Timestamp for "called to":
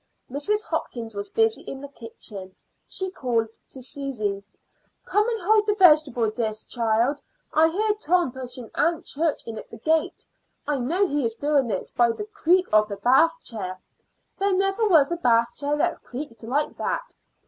3.11-3.83